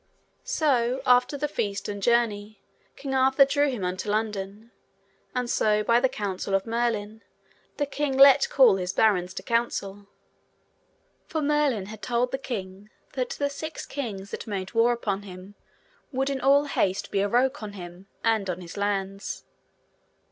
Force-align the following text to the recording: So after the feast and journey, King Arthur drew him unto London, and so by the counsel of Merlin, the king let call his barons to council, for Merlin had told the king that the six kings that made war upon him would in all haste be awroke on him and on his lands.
So 0.49 1.03
after 1.05 1.37
the 1.37 1.47
feast 1.47 1.87
and 1.87 2.01
journey, 2.01 2.59
King 2.95 3.13
Arthur 3.13 3.45
drew 3.45 3.69
him 3.69 3.85
unto 3.85 4.09
London, 4.09 4.71
and 5.35 5.47
so 5.47 5.83
by 5.83 5.99
the 5.99 6.09
counsel 6.09 6.55
of 6.55 6.65
Merlin, 6.65 7.21
the 7.77 7.85
king 7.85 8.17
let 8.17 8.49
call 8.49 8.77
his 8.77 8.93
barons 8.93 9.31
to 9.35 9.43
council, 9.43 10.07
for 11.27 11.39
Merlin 11.43 11.85
had 11.85 12.01
told 12.01 12.31
the 12.31 12.39
king 12.39 12.89
that 13.13 13.29
the 13.29 13.47
six 13.47 13.85
kings 13.85 14.31
that 14.31 14.47
made 14.47 14.73
war 14.73 14.91
upon 14.91 15.21
him 15.21 15.53
would 16.11 16.31
in 16.31 16.41
all 16.41 16.65
haste 16.65 17.11
be 17.11 17.21
awroke 17.23 17.61
on 17.61 17.73
him 17.73 18.07
and 18.23 18.49
on 18.49 18.59
his 18.59 18.77
lands. 18.77 19.43